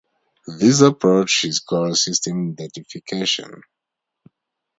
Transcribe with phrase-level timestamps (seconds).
[0.47, 3.61] This approach is called system identification.